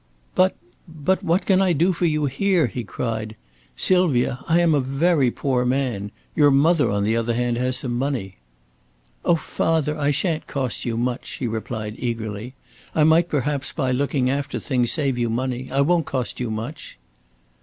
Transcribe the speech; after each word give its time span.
"But 0.33 0.55
but 0.87 1.23
what 1.23 1.45
can 1.45 1.61
I 1.61 1.73
do 1.73 1.93
for 1.93 2.05
you 2.07 2.25
here?" 2.25 2.65
he 2.65 2.83
cried. 2.83 3.35
"Sylvia, 3.75 4.39
I 4.47 4.59
am 4.59 4.73
a 4.73 4.79
very 4.81 5.29
poor 5.29 5.63
man. 5.63 6.09
Your 6.35 6.49
mother, 6.49 6.89
on 6.89 7.03
the 7.03 7.15
other 7.15 7.35
hand, 7.35 7.57
has 7.57 7.77
some 7.77 7.95
money." 7.99 8.37
"Oh, 9.23 9.35
father, 9.35 9.95
I 9.95 10.09
shan't 10.09 10.47
cost 10.47 10.85
you 10.85 10.97
much," 10.97 11.27
she 11.27 11.45
replied, 11.45 11.97
eagerly. 11.99 12.55
"I 12.95 13.03
might 13.03 13.29
perhaps 13.29 13.71
by 13.73 13.91
looking 13.91 14.27
after 14.27 14.57
things 14.59 14.91
save 14.91 15.19
you 15.19 15.29
money. 15.29 15.69
I 15.71 15.81
won't 15.81 16.07
cost 16.07 16.39
you 16.39 16.49
much." 16.49 16.97